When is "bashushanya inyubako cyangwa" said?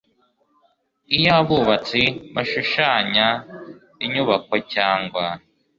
2.35-5.25